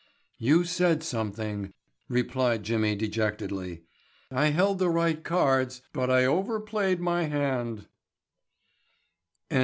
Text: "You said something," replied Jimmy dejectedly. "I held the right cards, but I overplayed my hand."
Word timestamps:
"You 0.39 0.63
said 0.63 1.03
something," 1.03 1.73
replied 2.09 2.63
Jimmy 2.63 2.95
dejectedly. 2.95 3.83
"I 4.31 4.47
held 4.47 4.79
the 4.79 4.89
right 4.89 5.23
cards, 5.23 5.83
but 5.93 6.09
I 6.09 6.25
overplayed 6.25 6.99
my 6.99 7.25
hand." 7.25 7.85